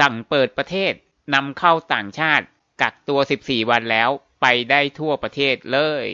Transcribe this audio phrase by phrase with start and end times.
[0.00, 0.92] สั่งเปิดประเทศ
[1.34, 2.44] นำเข้าต่างชาติ
[2.82, 4.08] กักตัว 14 วันแล้ว
[4.42, 6.06] ไปได้ทั่วประเทศเลย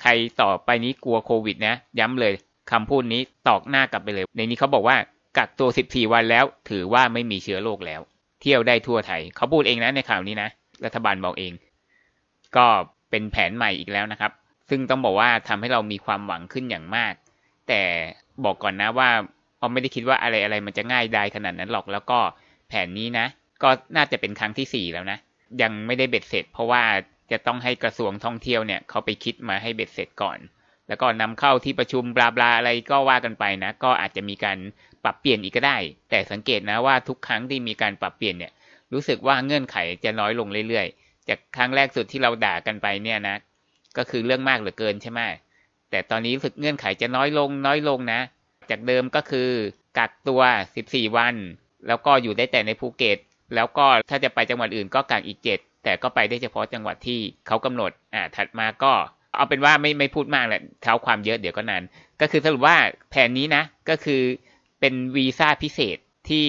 [0.00, 0.10] ใคร
[0.40, 2.34] ต่อไปนี้กลัวโควิดนะ ย้ำเลย
[2.72, 4.96] คำพูดนี้ตอกหน้ากลับไปเลย ในนี้เขาบอกว่า
[5.38, 8.00] กักตัว 14 วันแล้ว ถือว่าไม่มีเชื้อโรคแล้ว
[8.40, 10.48] เที่ยวได้ทั่วไทย เขาพูดเองนะในข่าวนี้นะ
[10.84, 11.52] รัฐบาลบอกเอง
[12.56, 12.66] ก็
[13.10, 14.32] เป็นแผนใหม่อีกแล้วนะครับ
[14.70, 17.14] ซึ่งต้องบอกว่าทำให้เรามีความหวังขึ้นอย่างมาก
[17.68, 17.82] แต่
[18.44, 19.10] บอกก่อนนะว่า
[19.58, 22.18] เราไม่ได้คิดว่าอะไรอะไรมันจะง่ายได้ขนาดนั้นหรอก แล้วก็
[22.70, 23.26] แผนนี้นะ
[23.62, 25.18] ก็น่าจะเป็นครั้งที่4แล้วนะ
[25.62, 26.82] ยังไม่ได้เบ็ดเสร็จ เพราะว่า
[27.32, 30.38] จะต้องให้กระทรวงท่องเที่ยวเนี่ยเขาไปคิดมาให้เบ็ดเสร็จก่อน
[30.88, 34.58] แล้วก็นำเข้าที่ประชุมบลาบลาอะไรก็ว่ากันไปนะ ก็อาจจะมีการ
[35.04, 35.78] ปรับเปลี่ยนอีกก็ได้
[36.10, 38.52] แต่สังเกตนะว่าทุกครั้งที่มีการปรับเปลี่ยนเนี่ย
[38.92, 43.36] รู้สึกว่าเงื่อนไขจะน้อยลงเรื่อยๆ จากครั้งแรกสุดที่เราด่ากันไปเนี่ยนะ
[43.96, 45.20] ก็คือเรื่องมากเหลือเกินใช่ไหม
[45.90, 48.20] แต่ตอนนี้รู้สึกเงื่อนไขจะน้อยลงน้อยลงนะ
[48.70, 49.50] จากเดิมก็คือ
[49.98, 50.42] กักตัว
[50.78, 51.34] 14 วัน
[51.88, 53.18] แล้วก็อยู่ได้แต่ในภูเก็ต
[53.54, 58.92] แล้วก็ถ้าจะไปจังหวัดอื่นก็กักอีก7แต่ก็ไปได้เฉพาะจังหวัดที่เขากำหนดอ่าถัดมาก็
[59.36, 61.82] เอาเป็นว่าไม่ไม่พูดมากแหละเท้าความเยอะเดี๋ยวก็นาน
[62.20, 62.76] ก็คือสรุปว่า
[63.10, 64.22] แผนนี้นะก็คือ
[64.80, 66.46] เป็นวีซ่าพิเศษที่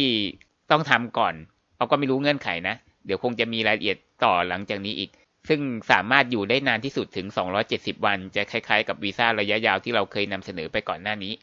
[0.71, 1.33] ต้องทำก่อน
[1.77, 5.09] เราก็ไม่รู้เงื่อนไขนะ เดี๋ยวคงจะมีรายละเอียดต่อหลังจากนี้อีก
[5.49, 5.59] ซึ่ง
[5.91, 7.27] สามารถอยู่ได้นานที่สุดถึง
[7.67, 11.33] 270 วัน จะคล้ายๆ กับวีซ่าระยะยาวที่เราเคยนำเสนอไปก่อนหน้านี้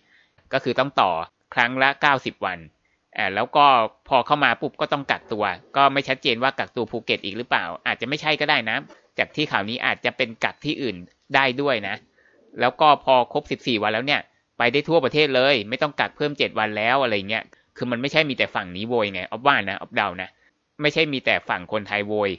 [0.52, 1.12] ก็คือต้องต่อ
[1.54, 2.58] ครั้งละ 90 วัน
[3.18, 3.66] อ่าแล้วก็
[4.08, 5.44] พอเข้ามาปุ๊บก็ต้องกักตัว
[5.76, 8.76] ก็ไม่ชัดเจนว่ากักตัวภูเก็ตอีกหรือเปล่า อาจจะไม่ใช่ก็ได้นะ
[9.18, 10.96] จากที่ข่าวนี้อาจจะเป็นกักที่อื่น
[11.34, 11.94] ได้ด้วยนะ
[12.60, 14.20] แล้วก็พอครบ 14 วันแล้วเนี่ย
[14.58, 17.44] ไปได้ทั่วประเทศเลย ไม่ต้องกักเพิ่ม 7 วันแล้วอะไรเงี้ย
[17.76, 20.28] คือมันไม่ใช่มีแต่ฝั่งนี้โวยไงออฟว่านะออฟเดานะ
[20.82, 22.30] ไม่ใช่มีแต่ฝั่งคนไทยโวย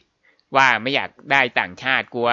[0.55, 2.29] ว่าไม่อยากได้ต่างชาติกลัว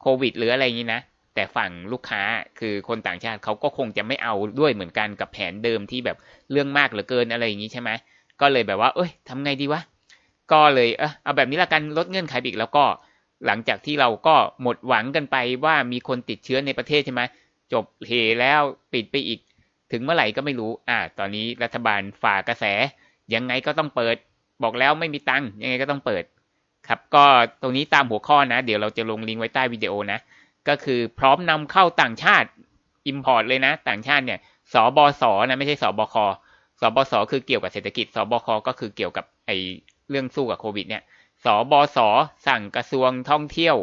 [0.00, 1.00] โควิด หรืออะไรอย่างนี้นะ
[1.38, 2.22] แต่ฝั่งลูกค้า
[2.60, 6.16] คือคนต่างชาติเขาก็คงจะไม่เอาด้วยเหมือนกันกับแผนเดิมที่แบบ
[6.50, 7.90] เรื่องมากเหลือเกินอะไรอย่างนี้ใช่ไหม
[8.40, 9.80] ก็เลยแบบว่า เอ้ยทำไงดีวะ
[10.52, 12.84] ก็เลยเออเอาแบบนี้ละกันลดเงื่อนไขอีกแล้วก็
[13.46, 17.22] หลังจากที่เราก็หมดหวังกันไปว่ามีคนติดเชื้อในประเทศใช่ไหม
[17.72, 18.60] จบเหแล้ว
[18.92, 19.40] ปิดไปอีก
[19.92, 22.64] ถึงเมื่อไหร่ก็ไม่รู้ อ่า ตอนนี้รัฐบาลฝ่ากระแส
[23.34, 24.16] ยังไงก็ต้องเปิด
[24.62, 26.24] บอกแล้วไม่มีตังค์ยังไงก็ต้องเปิด
[26.88, 27.24] ครับ ก็
[27.62, 30.18] ตรงนี้ตามหัวข้อนะ เดี๋ยวเราจะลงลิงก์ไว้ใต้วิดีโอนะ
[30.68, 32.48] ก็คือพร้อมนำเข้าต่างชาติ
[33.10, 34.40] Import เลยนะ ต่างชาติเนี่ย
[34.72, 36.16] สบสนะไม่ใช่สบค
[36.80, 39.50] สบสคือเกี่ยวกับเศรษฐกิจสบคก็คือเกี่ยวกับไอ
[40.10, 41.02] เรื่องสู้กับโควิด เนี่ย
[41.44, 41.98] สบส
[42.46, 43.76] สั่งกระทรวงท่องเที่ยว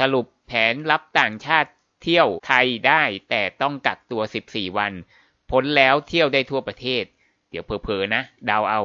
[0.00, 1.70] สรุปแผนรับต่างชาติ
[2.02, 4.92] เที่ยวไทยได้แต่ต้องกักตัว 14 วัน
[5.50, 7.04] พ้นแล้วเที่ยวได้ทั่วประเทศ
[7.50, 8.80] เดี๋ยวเพอๆนะดาวเอา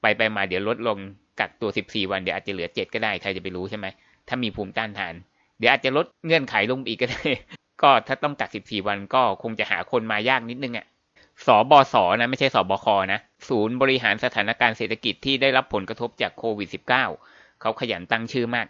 [0.00, 0.98] ไปไปมาเดี๋ยวลดลง
[1.40, 3.86] กักตัว 14 วันเดี๋ยวอาจจะเหลือ 7 ก็ได้ใครจะไปรู้ใช่ไหม
[4.28, 5.14] ถ้ามีภูมิต้านทาน
[5.60, 7.22] เดี๋ยวอาจจะลดเงื่อนไขลงอีกก็ได้
[7.82, 10.86] ก็ถ้าต้องกัก14วันก็คงจะหาคนมายากนิดนึงอะ่ะ
[11.46, 18.66] สบสนะไม่ใช่สบคนะ ศูนย์บริหารสถานการณ์เศรษฐกิจที่ได้รับผลกระทบจากโควิด -19 เขาขยันตั้งชื่อมาก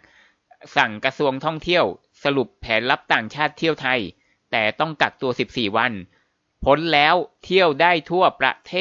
[0.77, 1.85] สั่งกระทรวงท่องเที่ยว
[2.23, 3.99] สรุปแผนรับต่างชาติเที่ยวไทย
[4.51, 5.91] แต่ต้องกักตัว 14 วัน
[6.65, 8.75] พ้นแล้วเที่ยวได้ทั่วประเท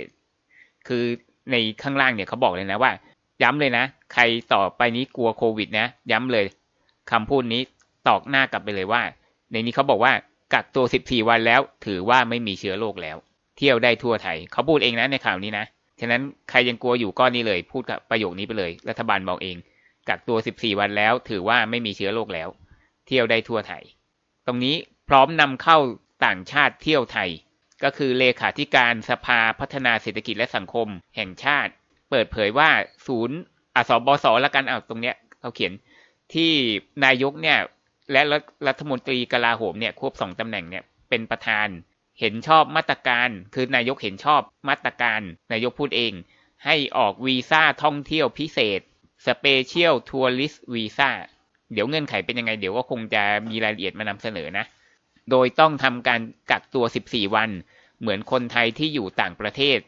[0.00, 0.02] ศ
[0.88, 1.04] คือ
[1.50, 2.92] ในข้างล่างเนี่ยเขาบอกเลยนะว่า
[3.42, 6.46] ย้ำเลยนะ ใครต่อไปนี้กลัวโควิดนะ ย้ำเลย
[7.10, 7.62] คำพูดนี้
[8.08, 9.02] ตอกหน้ากลับไปเลยว่า
[9.52, 10.12] ในนี้เขาบอกว่า
[10.54, 13.16] กักตัว 14 วันแล้ว ถือว่าไม่มีเชื้อโรคแล้ว
[13.56, 15.66] เที่ยวได้ทั่วไทย เขาพูดเองนะในข่าวนี้นะ
[16.00, 19.56] ฉะนั้นใครยังกลัวอยู่ก็นี่เลย พูดกับประโยคนี้ไปเลย รัฐบาลบอกเอง
[20.08, 22.48] กักตัว 14 วันแล้ว ถือว่าไม่มีเชื้อโรคแล้ว
[23.06, 23.82] เที่ยวได้ทั่วไทย
[24.46, 24.76] ตรงนี้
[25.08, 25.78] พร้อมนำเข้า
[26.24, 27.30] ต่างชาติเที่ยวไทย
[27.84, 31.72] ก็คือเลขาธิการสภาพัฒนาเศรษฐกิจและสังคม แห่งชาติ
[32.10, 32.70] เปิดเผยว่า
[33.06, 33.38] ศูนย์
[33.76, 35.72] อสบสละกันเอาตรงเนี้ยเขาเขียน
[36.34, 36.52] ที่
[37.04, 37.58] นายกเนี่ย
[38.12, 38.22] และ
[38.66, 41.68] รัฐมนตรีกลาโหมเนี่ยควบสองตำแหน่งเนี่ยเป็นประธาน
[42.20, 45.20] เห็นชอบมาตรการ คือนายกเห็นชอบมาตรการ
[45.52, 46.12] นายกพูดเอง
[46.64, 48.80] ให้ออกวีซ่าท่องเที่ยวพิเศษ
[49.26, 51.10] Special Tourist Visa
[51.72, 54.64] เดี๋ยวเงื่อนไขเป็นยังไง เดี๋ยวก็คงจะมีรายละเอียดมานำเสนอนะ
[55.30, 56.20] โดยต้องทำการ
[56.50, 57.50] กักตัว 14 วัน
[58.00, 59.78] เหมือนคนไทยที่อยู่ต่างประเทศ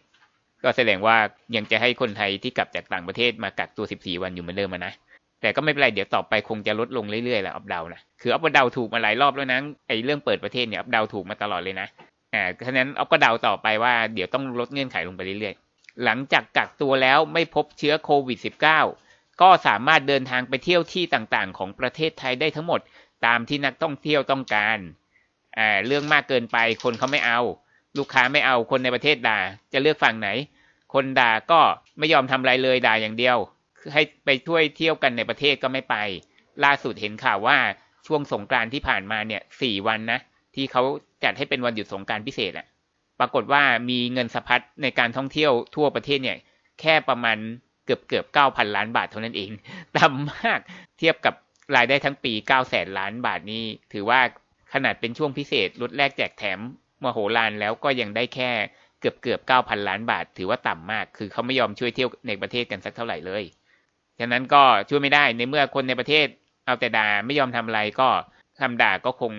[0.65, 1.17] ก็แสดงว่า
[1.57, 4.93] ยังจะให้คนไทยที่กลับจากต่างประเทศมากักตัว 14 วันอยู่เหมือนเดิมนะ
[5.41, 11.89] แต่ก็ไม่เป็นไร เดี๋ยวต่อไปคงจะลดลงเรื่อยๆแหละอัพเดานะคืออัพเดาถูกมาหลายรอบแล้วนะไอ้เรื่องเปิดประเทศเนี่ยอัพเดาถูกมาตลอดเลยนะ
[12.35, 22.81] อ่าฉะนั้นอัพก็เดาต่อไปว่าเดี๋ยวต้องลดเงื่อนไขลงไปเรื่อยๆ หลังจากกักตัวแล้วไม่พบเชื้อโควิด -19 ก็สามารถเดินทางไปเที่ยวที่ต่างๆ ของประเทศไทยได้ทั้งหมด
[23.27, 24.79] ตามที่นักท่องเที่ยวต้องการ
[25.59, 27.41] อ่าเรื่องมากเกินไปคนเขาไม่เอา
[27.99, 29.39] ลูกค้าไม่เอาคนในประเทศด่า
[29.73, 30.29] จะเลือกฝั่งไหน
[30.95, 31.61] คนด่าก็
[31.99, 33.39] ไม่ยอมทำอะไรเลยด่าอย่างเดียว
[33.93, 35.97] ให้ไปช่วยเที่ยวกันในประเทศก็ไม่ไป
[36.65, 37.59] ล่าสุดเห็นข่าวว่า
[38.07, 40.21] ช่วงสงกรานที่ผ่านมาเนี่ยสี่วันนะ
[40.55, 40.83] ที่เขา
[41.25, 42.67] จัดให้เป็นวันหยุดสงกรานพิเศษอะ
[43.21, 46.39] ปรากฏว่ามีเงินสะพัดในการท่องเที่ยวทั่วประเทศเนี่ย
[46.81, 47.39] แค่ประมาณ
[47.85, 49.51] เกือบเกือบเก้าพันล้านบาทเท่านั้นเอง
[49.97, 50.61] ต่ำมาก
[50.99, 51.35] เทียบกับ
[51.77, 54.21] รายได้ทั้งปีเก้าแสนล้านบาทนี้ถือว่า
[54.73, 56.59] ขนาดเป็นช่วงพิเศษลดแลกแจกแถม
[57.03, 58.51] มโหฬารแล้วก็ยังได้แค่
[59.01, 63.45] เกือบเกือบเก้าพันล้านบาท ถือว่าต่ำมาก คือเขาไม่ยอมช่วยเที่ยวในประเทศกันสักเท่าไหร่เลย
[64.19, 66.27] ฉะนั้นก็ช่วยไม่ได้ในเมื่อคนในประเทศ
[66.67, 68.09] เอาแต่ด่าไม่ยอมทำอะไรก็
[68.61, 69.33] คำด่าก็คง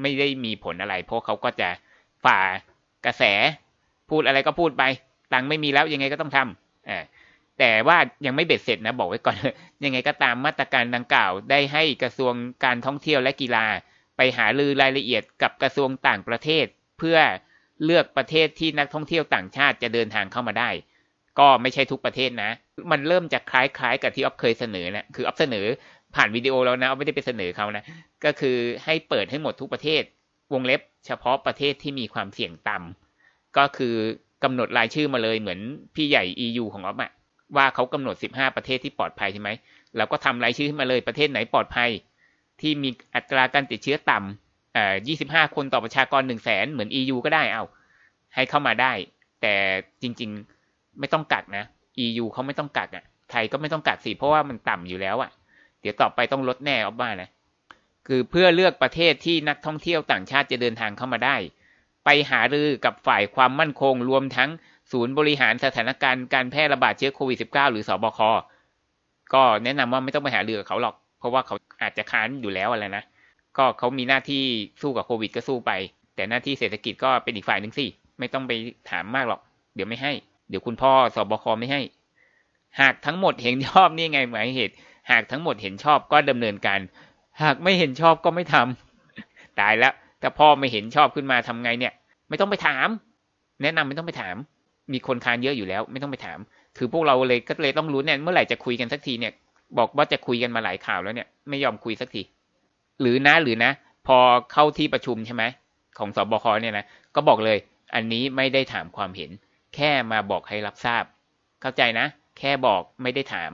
[0.00, 1.68] ไม่ได้มีผลอะไร เพราะเขาก็จะ
[2.24, 2.38] ฝ่า
[3.06, 3.22] กระแส
[4.10, 4.82] พูดอะไรก็พูดไป
[5.32, 7.04] ตังไม่มีแล้วยังไงก็ต้องทำอ่า
[7.58, 9.36] แต่ว่ายังไม่เบ็ดเสร็จนะบอกไว้ก่อน
[9.84, 12.34] ยังไงก็ตามมาตรการดังกล่าว ได้ให้กระทรวง
[12.64, 13.66] การท่องเที่ยวและกีฬา
[14.16, 16.66] ไปหาลือรายละเอียดกับกระทรวงต่างประเทศ
[16.98, 17.18] เพื่อ
[17.84, 20.70] เลือกประเทศที่นักท่องเที่ยวต่างชาติจะเดินทางเข้ามาได้
[21.38, 22.50] ก็ไม่ใช่ทุกประเทศนะ
[22.90, 25.66] มันเริ่มจะคล้ายๆ กับที่ออฟเคยเสนอนะคือออฟเสนอ
[26.14, 27.84] ผ่านวิดีโอแล้วนะออฟไม่ได้ไปเสนอเขานะ
[28.24, 30.02] ก็คือให้เปิดให้หมดทุกประเทศ
[30.52, 33.94] วงเล็บเฉพาะประเทศที่มีความเสี่ยงต่ำก็คือ
[34.44, 35.60] กำหนดรายชื่อมาเลยเหมือน
[35.94, 37.12] พี่ใหญ่ EU ของออฟอะ
[37.56, 39.50] ว่าเขากำหนด 15 ประเทศที่ปลอดภัยใช่ไหม
[39.96, 41.90] เราก็ทำรายชื่อขึ้นมาเลยประเทศไหนปลอดภัย
[42.60, 44.94] ที่มีอัตราการติดเชื้อต่ำเอ่อ
[45.44, 47.64] 25 คนต่อประชากร1 0 0 0 0แสนเหมือน EU ก็ได้เอา
[48.34, 48.92] ให้เข้ามาได้
[49.42, 49.54] แต่
[50.02, 50.63] จริง ๆ
[51.00, 51.64] ไม่ต้องกักนะ
[52.04, 55.30] EU เขาไม่ต้องกักอะ่ะ ไทยก็ไม่ต้องกักสิ เพราะว่ามันต่ำอยู่แล้วอะ่ะ
[55.80, 57.28] เดี๋ยวต่อไปต้องลดแน่ออฟบ้านะ
[58.06, 61.36] คือเพื่อเลือกประเทศที่นักท่องเที่ยวต่างชาติจะเดินทางเข้ามาได้
[62.04, 64.50] ไปหารือกับฝ่ายความมั่นคงรวมทั้ง
[64.92, 68.20] ศูนย์บริหารสถานการณ์การแพร่ระบาดเชื้อโควิด -19 หรือสอบค
[69.34, 73.04] ก็แนะนำว่าไม่ต้องไปหาเรือกับเขาหรอก เพราะว่าเขาอาจจะค้านอยู่แล้วอะไรนะ
[73.58, 74.42] ก็เขามีหน้าที่
[74.82, 75.72] สู้กับโควิดก็สู้ไป
[76.14, 77.86] แต่หน้าที่เศรษฐกิจก็เป็นอีกฝ่ายหนึ่งสิ
[78.18, 78.52] ไม่ต้องไป
[78.90, 79.40] ถามมากหรอก
[79.74, 80.12] เดี๋ยวไม่ให้
[80.48, 81.80] เดี๋ยวคุณพ่อสบคไม่ให้
[82.80, 84.74] หากทั้งหมดเห็นชอบนี่ไงหมายเหตุ
[85.10, 86.80] หากทั้งหมดเห็นชอบก็ดำเนินการ
[87.42, 91.92] หากไม่เห็นชอบก็ไม่ทำตายแล้วถ้าพ่อไม่เห็นชอบขึ้นมาทำไงเนี่ย
[92.28, 92.88] ไม่ต้องไปถาม
[93.62, 94.36] แนะนำไม่ต้องไปถาม
[94.92, 96.38] มีคนคานเยอะอยู่แล้ว ไม่ต้องไปถาม
[96.78, 99.32] คือพวกเราเลยก็เลยต้องรู้เนี่ยเมื่อไหร่จะคุยกันสักทีเนี่ย
[99.78, 102.22] บอกว่าจะคุยกันมาหลายข่าวแล้วเนี่ย ไม่ยอมคุยสักที
[103.00, 103.72] หรือนะหรือนะ
[104.06, 104.18] พอ
[104.52, 105.44] เข้าที่ประชุมใช่ไหม
[105.98, 107.58] ของสบคเนี่ยนะก็บอกเลย
[107.94, 109.30] อันนี้ไม่ได้ถามความเห็น
[109.74, 111.04] แค่มาบอกให้รับทราบ
[111.60, 112.06] เข้าใจนะ
[112.38, 113.52] แค่บอกไม่ได้ถาม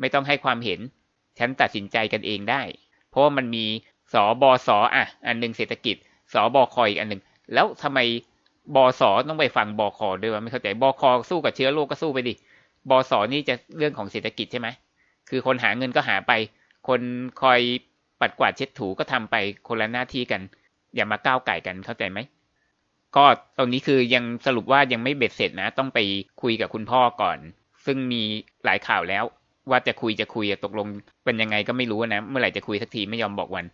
[0.00, 0.80] ไม่ต้องให้ความเห็น
[1.38, 2.62] ฉันตัดสินใจกันเองได้
[3.08, 3.64] เพราะว่ามันมี
[4.12, 5.96] สอบอสออะ อันหนึ่งเศรษฐกิจ
[6.32, 7.22] สอบอคอยอีกอันหนึ่ง
[7.54, 7.98] แล้วทำไม
[8.76, 12.34] บอสอต้องไปฟังบอคอด้วยว่าไม่เข้าใจบอคอสู้กับเชื้อโรคก็สู้ไปดิ
[12.90, 14.68] บอสอนี่จะเรื่องของเศรษฐกิจใช่ไหม
[15.28, 16.32] คือคนหาเงินก็หาไป
[16.88, 17.00] คน
[17.42, 17.60] คอย
[18.20, 19.34] ปัดกวาดเช็ดถูก็ทำไป
[19.68, 20.40] คนละหน้าที่กัน
[20.94, 22.18] อย่ามาก้าวไก่กันเข้าใจไหม
[23.16, 23.24] ก็
[23.58, 25.98] ตรงนี้คือยังสรุปว่ายังไม่เบ็ดเสร็จนะ ต้องไป
[26.42, 27.38] คุยกับคุณพ่อก่อน
[27.86, 28.22] ซึ่งมี
[28.64, 29.24] หลายข่าวแล้ว
[29.70, 30.86] ว่าจะคุยจะคุยตกลง
[31.24, 33.66] เป็นยังไงก็ไม่รู้นะ เมื่อไหร่จะคุยสักทีไม่ยอมบอกวัน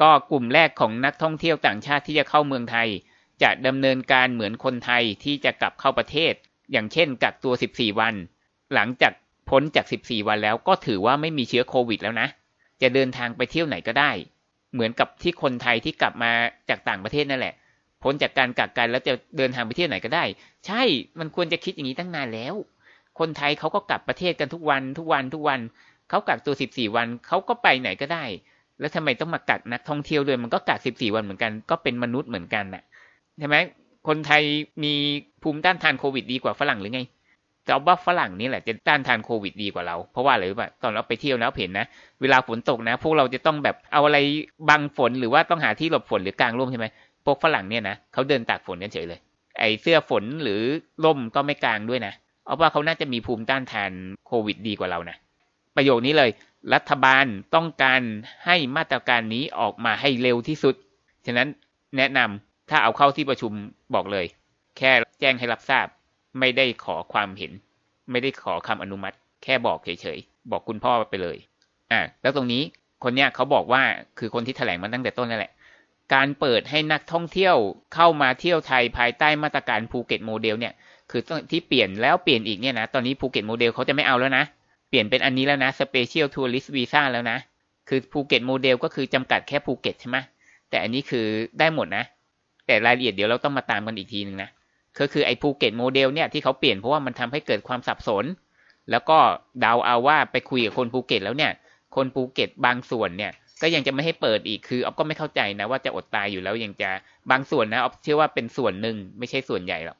[0.00, 2.88] ก็กลุ่มแรกของนักท่องเที่ยวต่างชาติที่จะเข้าเมืองไทย
[3.42, 6.32] จะดำเนินการเหมือนคนไทยที่จะกลับเข้าประเทศ
[6.72, 8.14] อย่างเช่นกักตัว 14 วัน
[8.74, 9.12] หลังจาก
[9.50, 12.28] พ้นจาก 14 วันแล้วก็ถือว่าไม่มีเชื้อโควิดแล้วนะ
[12.82, 14.10] จะเดินทางไปเที่ยวไหนก็ได้
[14.72, 16.32] เหมือนกับที่คนไทยที่กลับมา
[16.68, 17.54] จากต่างประเทศนั่นแหละ
[18.06, 20.24] พ้นจากการกักกันแล้วจะเดินทางไปเที่ยวไหนก็ได้
[20.66, 20.82] ใช่
[21.18, 22.54] มันควรจะคิดอย่างนี้ตั้งนานแล้ว
[23.18, 25.60] คนไทยเขาก็กลับประเทศกันทุกวันทุกวันทุกวัน
[26.08, 28.24] เขากักตัว14วันเขาก็ไปไหนก็ได้
[28.80, 32.82] แล้วทำไมต้องมากักนักท่องเที่ยวด้วยมันก็กัก14วันเหมือนกัน ก็เป็นมนุษย์เหมือนกันน่ะ
[33.38, 33.56] ใช่ไหม
[34.08, 34.42] คนไทย
[34.84, 34.92] มี
[35.42, 37.02] ภูมิต้านทานโควิดดีกว่าฝรั่งหรือไง
[37.64, 41.86] แต่ว่าฝรั่งนี่แหละจะต้านทานโควิดดีกว่าเรา เพราะว่าอะไรรู้ป่ะตอนเราไปเที่ยวแล้วเห็นนะ
[42.20, 44.18] เวลาฝนตกนะ พวกเราจะต้องแบบเอาอะไร
[44.68, 46.86] บังฝนหรือว่าต้องหาที่หลบฝนหรือกลางร่มใช่ไหม
[47.26, 49.20] พวกฝรั่งเนี่ยนะเขาเดินตากฝนกันเฉยเลย
[49.58, 50.60] ไอเสื้อฝนหรือ
[51.04, 52.14] ร่มก็ไม่กลางด้วยนะ
[52.44, 53.92] เอาว่าเขาน่าจะมีภูมิต้านทาน
[54.26, 55.16] โควิดดีกว่าเรานะ
[55.76, 56.30] ประโยคนี้เลย
[56.74, 58.00] รัฐบาลต้องการ
[58.46, 60.74] ให้มาตรการนี้ออกมาให้เร็วที่สุด
[61.26, 61.48] ฉะนั้น
[61.96, 63.52] แนะนำถ้าเอาเข้าที่ประชุม
[63.94, 64.26] บอกเลย
[64.76, 65.86] แค่แจ้งให้รับทราบ
[66.38, 67.52] ไม่ได้ขอความเห็น
[68.10, 71.36] ไม่ได้ขอคำอนุมัติ แค่บอกเฉยๆ บอกคุณพ่อไปเลย
[71.92, 72.62] อ่าแล้วตรงนี้
[73.04, 73.82] คนเนี้ยเขาบอกว่า
[74.18, 75.52] คือคนที่แถลงมาตั้งแต่ต้นนั่นแหละ
[76.14, 77.56] การเปิดให้นักท่องเที่ยว
[77.94, 80.74] เข้ามาเที่ยวไทยภายใต้มาตรการภูเก็ตโมเดลเนี่ย
[81.10, 84.44] คือที่เปลี่ยนแล้วเปลี่ยนอีกเนี่ยนะ ตอนนี้ภูเก็ตโมเดลเขาจะไม่เอาแล้วนะ
[84.88, 87.38] เปลี่ยนเป็นอันนี้แล้วนะ Special Tourist Visa แล้วนะ
[87.88, 90.18] คือภูเก็ตโมเดลก็คือจำกัดแค่ภูเก็ตใช่ไหม
[90.70, 91.26] แต่อันนี้คือ
[91.58, 92.04] ได้หมดนะ
[92.66, 94.50] แต่รายละเอียดเดี๋ยวเราต้องมาตามกันอีกทีหนึ่งนะ
[94.98, 98.24] ก็คือไอ้ภูเก็ตโมเดลเนี่ยที่เขาเปลี่ยนเพราะว่ามันทำให้เกิดความสับสน
[98.90, 99.18] แล้วก็
[99.60, 101.52] เดาเอาว่าไปคุยกับคนภูเก็ตแล้วเนี่ย
[101.96, 103.32] คนภูเก็ตบางส่วนเนี่ย
[103.62, 106.90] ก็ยังจะไม่ให้เปิดอีกคืออ๊อฟก็ไม่เข้าใจนะว่าจะอดตายอยู่แล้วยังจะ
[107.30, 109.98] บางส่วนนะอ๊อฟเชื่อว่าเป็นส่วนหนึ่งไม่ใช่ส่วนใหญ่หรอก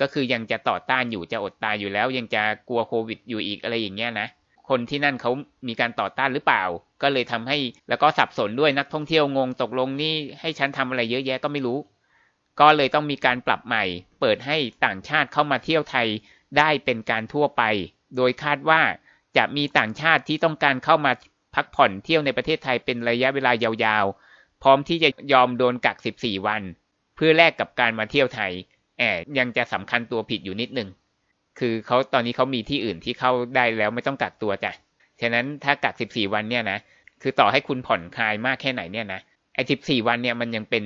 [0.00, 4.28] ก็คือยังจะต่อต้านอยู่จะอดตายอยู่แล้ว ยังจะกลัวโควิดอยู่อีกอะไรอย่างเงี้ยนะ
[4.68, 5.30] คนที่นั่นเขา
[5.68, 6.64] มีการต่อต้านหรือเปล่า
[7.02, 11.78] ก็เลยทำให้แล้วก็สับสนด้วยนักท่องเที่ยวงงตกลงนี่ให้ฉันทำอะไรเยอะแยะก็ไม่รู้
[12.60, 13.84] ก็เลยต้องมีการปรับใหม่
[14.20, 16.08] เปิดให้ต่างชาติเข้ามาเที่ยวไทย
[16.58, 17.62] ได้เป็นการทั่วไป
[18.16, 18.80] โดยคาดว่า
[19.36, 21.12] จะมีต่างชาติที่ต้องการเข้ามา
[21.54, 26.62] พักผ่อนเที่ยวในประเทศไทยเป็นระยะเวลายาวๆ พร้อมที่จะยอมโดนกัก 14 วัน
[27.16, 28.52] เพื่อแลกกับการมาเที่ยวไทย
[28.98, 30.88] แอบยังจะสำคัญตัวผิดอยู่นิดนึง
[31.58, 34.72] คือเขาตอนนี้เขามีที่อื่นที่เข้าได้แล้วไม่ต้องกักตัวจ้ะ
[35.20, 36.78] ฉะนั้นถ้ากัก 14 วันเนี่ยนะ
[37.22, 39.20] คือต่อให้คุณผ่อนคลายมากแค่ไหนเนี่ยนะ
[39.54, 40.84] ไอ้ 14 วันเนี่ยมันยังเป็น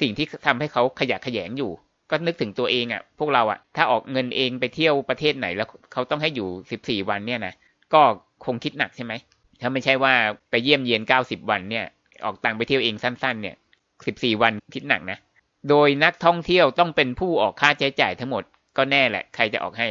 [0.00, 1.70] สิ่งที่ทำให้เขาขยะแขยงอยู่
[2.10, 7.54] ก็นึกถึงตัวเองอะ่ะ พวกเราอะ่ะ ถ้าออกเงินเองไปเที่ยวประเทศไหนแล้วเขาต้องให้อยู่ 14 วันเนี่ยนะ
[7.94, 8.00] ก็
[8.44, 9.12] คงคิดหนักใช่ไหม
[9.60, 10.14] ถ้าไม่ใช่ว่า
[10.50, 11.86] ไปเยี่ยมเยียน90วันเนี่ย
[12.24, 13.56] ออกตังไปเที่ยวเองสั้น ๆ เนี่ย
[13.98, 15.18] 14วันคิดหนักนะ
[15.68, 18.44] โดยนักท่องเที่ยวต้องเป็นผู้ออกค่าใช้จ่ายทั้งหมด
[18.76, 19.88] ก็แน่แหละ ใครจะออกให้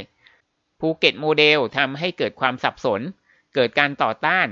[0.79, 3.01] ภูเก็ตโมเดลทำให้เกิดความสับสน
[3.55, 4.47] เกิดการต่อต้าน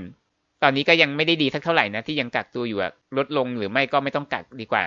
[0.62, 2.80] ตอนนี้ก็ยังไม่ได้ดีสักเท่าไหร่นะที่ยังกักตัวอยู่
[3.16, 4.84] ลดลงหรือไม่ก็ไม่ต้องกักดีกว่า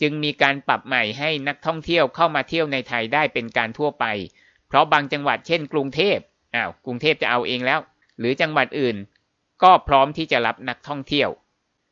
[0.00, 4.04] จึงมีการปรับใหม่ให้นักท่องเที่ยวเข้ามาเที่ยวในไทยได้เป็นการทั่วไป
[4.68, 6.18] เพราะบางจังหวัดเช่น กรุงเทพ
[6.54, 7.80] อ้าวกรุงเทพจะเอาเองแล้ว
[8.18, 8.96] หรือจังหวัดอื่น
[9.62, 11.28] ก็พร้อมที่จะรับนักท่องเที่ยว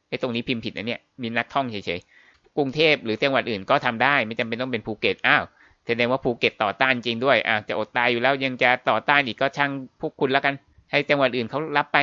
[0.09, 5.45] ไอ้ตรงนี้พิมพ์ผิดนะเนี่ยมีนักท่องเฉยๆกรุงเทพหรือจังหวัดอื่นก็ทำได้ ไม่จำเป็นต้องเป็นภูเก็ตอ้าว
[5.87, 10.55] แสดงว่าภูเก็ตต่อต้านจริงด้วยอ่าจะอดตายอยู่แล้วยังจะต่อต้านอีกก็ช่างพวกคุณแล้วกัน
[10.91, 11.99] ให้จังหวัดอื่นเขารับไป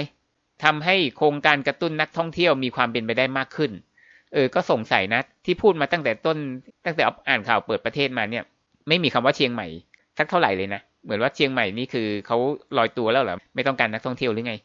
[0.63, 3.71] ทำให้โครงการกระตุ้นนักท่องเที่ยวมีความเป็นไปได้มากขึ้น
[4.33, 6.37] เออก็สงสัยนะที่พูดมาตั้งแต่ต้น
[6.85, 8.43] ตั้งแต่อ่านข่าวเปิดประเทศมาเนี่ย
[8.87, 9.67] ไม่มีคำว่าเชียงใหม่
[10.17, 12.37] สักเท่าไหร่เลยนะเหมือนว่าเชียงใหม่นี่คือเขา
[12.77, 14.55] ลอยตัวแล้วเหรอไม่ต้องการนักท่องเที่ยวหรือไง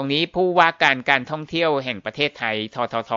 [0.00, 3.12] ตรงนี้ผู้ว่าการการท่องเที่ยวแห่งประเทศไทยททท.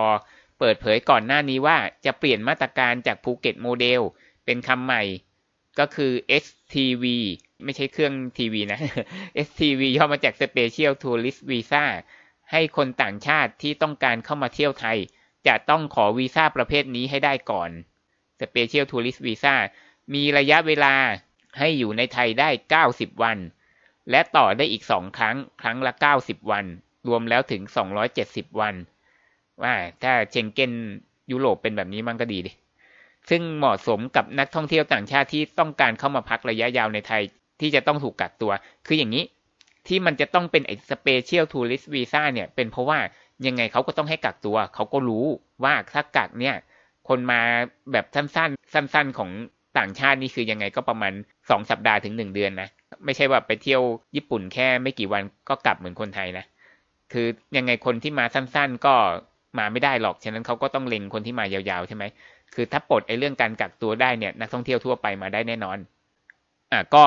[0.58, 4.00] เปิดเผยก่อนหน้านี้ว่าจะเปลี่ยนมาตรการจากภูเก็ตโมเดล
[4.44, 5.02] เป็นคำใหม่
[5.78, 6.12] ก็คือ
[6.44, 7.04] STV
[7.64, 8.80] ไม่ใช่เครื่องทีวีนะ
[9.46, 11.84] STV ย่อมาจาก Special Tourist Visa
[12.50, 14.98] ให้คนต่างชาติที่ต้องการเข้ามาเที่ยวไทย
[15.46, 17.70] จะต้องขอวีซ่าประเภทนี้ให้ได้ก่อน
[18.40, 19.54] Special Tourist Visa
[20.14, 20.94] มีระยะเวลา
[21.58, 22.50] ให้อยู่ในไทยได้
[22.86, 23.38] 90 วัน
[24.10, 25.92] และต่อได้อีก2ครั้ง ครั้งละ
[26.22, 26.64] 90วัน
[27.08, 27.62] รวมแล้วถึง
[28.10, 28.74] 270วัน
[29.62, 30.72] ว่าถ้าเชงเก้น
[31.30, 32.52] ยุโรปเป็นแบบนี้มันก็ดีดิ
[33.30, 37.22] ซึ่งเหมาะสมกับนักท่องเที่ยวต่างชาติที่ต้องการเข้ามาพักระยะยาวในไทย
[37.60, 38.52] ที่จะต้องถูกกักตัว
[38.86, 39.24] คืออย่างนี้
[39.88, 42.98] ที่มันจะต้องเป็นไอ้สเปเชียลทัวริสต์วีซ่าเนี่ย เป็นเพราะว่า
[43.46, 45.24] ยังไงเขาก็ต้องให้กักตัว เขาก็รู้
[45.64, 46.56] ว่าถ้ากักเนี่ย
[47.08, 47.40] คนมา
[47.92, 49.30] แบบสั้นๆ สั้น ๆของ
[49.78, 51.12] ต่างชาตินี่คือยังไงก็ประมาณ
[51.50, 52.68] สองสัปดาห์ถึงหนึ่งเดือนนะ
[53.04, 53.82] ไม่ใช่ว่าไปเที่ยว
[54.16, 56.44] ญี่ปุ่นแค่ไม่กี่วันก็กลับเหมือนคนไทยนะ
[57.12, 57.26] คือ
[57.56, 58.94] ยังไงคนที่มาสั้นๆก็
[59.58, 62.04] มาไม่ได้หรอก ฉะนั้นเขาก็ต้องเล็งคนที่มายาวๆใช่ไหม
[62.54, 65.78] คือถ้าปลดไอ้เรื่องการกักตัวได้เนี่ยนักท่องเที่ยวทั่วไปมาได้แน่นอน
[66.72, 67.04] อะก็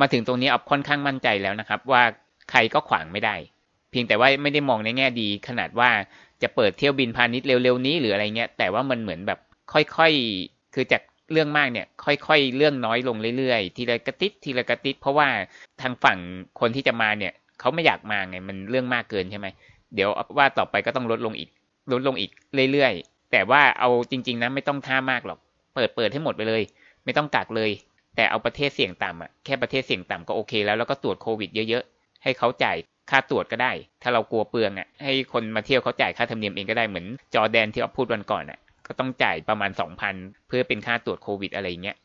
[0.00, 2.02] มาถึงตรงนี้เอาค่อนข้างมั่นใจแล้วนะครับ ว่า
[2.50, 3.36] ใครก็ขวางไม่ได้
[3.90, 5.90] เพียงแต่ว่าไม่ได้มองในแง่ดี ขนาดว่า
[6.42, 9.38] จะเปิดเที่ยวบินพาณิชย์เร็วๆนี้หรืออะไรเงี้ย แต่ว่ามันเหมือนแบบ
[9.72, 15.28] ค่อยๆ คือจาก เรื่องมากเนี่ย ค่อยๆเรื่องน้อยลงเรื่อยๆ ทีละกระติดทีละกระติดเพราะว่า
[15.80, 16.18] ทางฝั่ง
[16.60, 19.46] คนที่จะมาเนี่ยเขาไม่อยากมาไงมันเรื่องมากเกินใช่ไหม
[19.94, 21.50] เดี๋ยวว่าต่อไปก็ต้องลดลงอีก
[21.92, 22.30] ลดลงอีก
[22.72, 25.38] เรื่อยๆ แต่ว่าเอาจริง ๆนะไม่ต้องท่ามากหรอก
[25.74, 26.62] เปิดเปิดให้หมดไปเลย
[27.04, 27.70] ไม่ต้องกักเลย
[28.16, 32.76] แต่เอาประเทศเสี่ยงต่ำอะแค่ประเทศเสี่ยงต่ำก็โอเคแล้วแล้วก็ตรวจโควิดเยอะๆ ให้เขาจ่าย
[33.10, 40.14] ค่าตรวจก็ได้ ถ้าเรากลัวเปลืองอะให้คนมาเที่ยวเขาจ่ายค่าธรรมเนียมเองก็ได้เหมือนจอแดนที่เราพูดวันก่อนอะ ก็ต้องจ่ายประมาณสองพัน
[40.48, 41.96] เพื่อเป็นค่าตรวจโควิดอะไรเงี้ย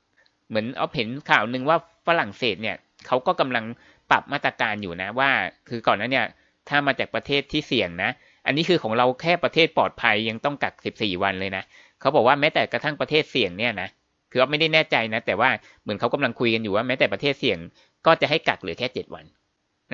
[0.49, 2.75] เหมือนเอาเห็นข่าวหนึ่งว่าฝรั่งเศสเนี่ย
[3.07, 3.65] เขาก็กำลัง
[4.11, 5.29] ปรับมาตรการอยู่นะว่า
[5.69, 6.27] คือก่อนนั้นเนี่ย
[6.69, 8.11] ถ้ามาจากประเทศที่เสี่ยงนะ
[8.45, 11.63] อันนี้คือของเราแค่ประเทศปลอดภัยยังต้องกัก 14 วันเลยนะ
[11.99, 13.89] เขาบอกว่าแม้แต่กระทั่งประเทศเสี่ยงเนี่ยนะ
[14.31, 15.49] คือไม่ได้แน่ใจนะ แต่ว่า
[15.83, 17.57] เหมือนเขากำลังคุยกันอยู่ว่าแม้แต่ประเทศเสี่ยง
[18.05, 19.25] ก็จะให้กักเหลือแค่ 7 วัน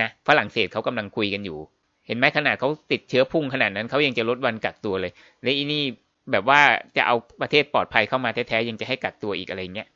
[0.02, 1.60] นะฝรั่งเศสเขากำลังคุยกันอยู่
[2.08, 5.12] เห็นไหมขนาดเขาติดเชื้อพุ่งขนาดนั้นเขายังจะลดวันกักตัวเลย
[5.44, 5.84] และอีนี่
[6.32, 6.62] แบบว่า
[6.98, 9.88] จะเอาประเทศปลอดภัยเข้ามาแท้ๆยังจะให้กักตัวอีกอะไรเงี้ย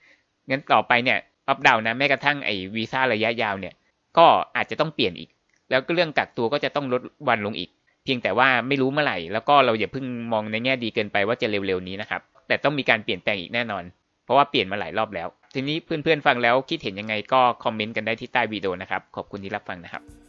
[0.50, 1.18] งั้นต่อไปเนี่ย
[1.50, 3.74] อัปดาวนะแม้กระทั่งไอ้วีซ่าระยะยาวเนี่ย
[4.18, 4.25] ก็
[4.56, 5.30] อาจจะต้องเปลี่ยนอีก
[5.70, 7.70] แล้วก็เรื่องกักตัวก็จะต้องลดวันลงอีก
[8.04, 13.84] เพียงแต่ว่าไม่รู้เมื่อไหร่ แล้วก็เราอย่าเพิ่งมองในแง่ดีเกินไปว่าจะเร็วๆนี้นะครับ แต่ต้องมีการเปลี่ยนแปลงอีกแน่นอน
[14.25, 20.23] เพราะว่าเปลี่ยนมาหลายรอบแล้ว ทีนี้เพื่อนๆฟังแล้วคิดเห็นยังไงก็คอมเมนต์กันได้ที่ใต้วิดีโอนะครับ ขอบคุณที่รับฟังนะครับ